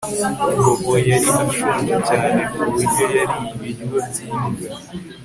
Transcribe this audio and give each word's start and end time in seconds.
Bobo 0.59 0.93
yari 1.09 1.29
ashonje 1.45 1.95
cyane 2.09 2.39
ku 2.51 2.61
buryo 2.71 3.05
yariye 3.17 3.49
ibiryo 3.53 3.97
byimbwa 4.07 4.67